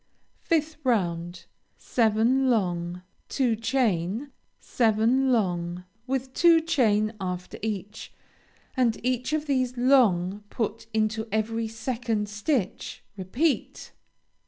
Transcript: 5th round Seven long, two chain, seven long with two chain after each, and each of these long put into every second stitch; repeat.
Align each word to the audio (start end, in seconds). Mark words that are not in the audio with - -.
5th 0.49 0.77
round 0.83 1.45
Seven 1.77 2.49
long, 2.49 3.03
two 3.29 3.55
chain, 3.55 4.31
seven 4.59 5.31
long 5.31 5.83
with 6.07 6.33
two 6.33 6.59
chain 6.59 7.13
after 7.21 7.59
each, 7.61 8.11
and 8.75 8.99
each 9.05 9.31
of 9.31 9.45
these 9.45 9.77
long 9.77 10.43
put 10.49 10.87
into 10.91 11.27
every 11.31 11.67
second 11.67 12.27
stitch; 12.29 13.03
repeat. 13.15 13.91